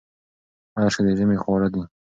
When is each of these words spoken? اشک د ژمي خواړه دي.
اشک 0.81 0.99
د 1.05 1.07
ژمي 1.17 1.37
خواړه 1.43 1.67
دي. 1.73 1.83